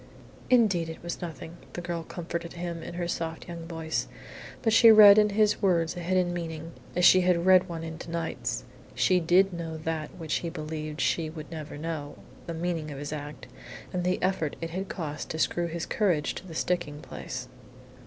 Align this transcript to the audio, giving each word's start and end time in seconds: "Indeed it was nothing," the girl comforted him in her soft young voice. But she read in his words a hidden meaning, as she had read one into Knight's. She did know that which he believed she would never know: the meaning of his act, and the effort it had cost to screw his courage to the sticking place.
"Indeed 0.49 0.89
it 0.89 1.03
was 1.03 1.21
nothing," 1.21 1.57
the 1.73 1.79
girl 1.81 2.01
comforted 2.01 2.53
him 2.53 2.81
in 2.81 2.95
her 2.95 3.07
soft 3.07 3.47
young 3.47 3.67
voice. 3.67 4.07
But 4.63 4.73
she 4.73 4.91
read 4.91 5.19
in 5.19 5.29
his 5.29 5.61
words 5.61 5.95
a 5.95 5.99
hidden 5.99 6.33
meaning, 6.33 6.71
as 6.95 7.05
she 7.05 7.21
had 7.21 7.45
read 7.45 7.69
one 7.69 7.83
into 7.83 8.09
Knight's. 8.09 8.63
She 8.95 9.19
did 9.19 9.53
know 9.53 9.77
that 9.77 10.15
which 10.15 10.37
he 10.37 10.49
believed 10.49 11.01
she 11.01 11.29
would 11.29 11.51
never 11.51 11.77
know: 11.77 12.15
the 12.47 12.55
meaning 12.55 12.89
of 12.89 12.97
his 12.97 13.13
act, 13.13 13.45
and 13.93 14.03
the 14.03 14.17
effort 14.23 14.55
it 14.59 14.71
had 14.71 14.89
cost 14.89 15.29
to 15.29 15.37
screw 15.37 15.67
his 15.67 15.85
courage 15.85 16.33
to 16.33 16.47
the 16.47 16.55
sticking 16.55 16.99
place. 17.03 17.47